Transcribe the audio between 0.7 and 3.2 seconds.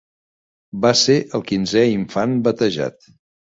Va ser el quinzè infant batejat.